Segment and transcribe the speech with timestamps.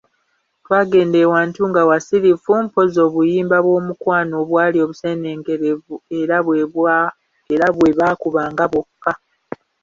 [0.63, 6.37] Twagenda ewantu nga wasirifu mpozzi obuyimba bw'omukwano obwali obuseeneekerevu era
[7.79, 9.11] bwe baakubanga bwokka.